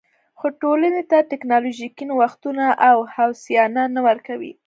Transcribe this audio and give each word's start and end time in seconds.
خو 0.39 0.47
ټولنې 0.61 1.03
ته 1.11 1.17
ټکنالوژیکي 1.31 2.03
نوښتونه 2.09 2.65
او 2.89 2.97
هوساینه 3.15 3.83
نه 3.95 4.01
ورکوي 4.07 4.53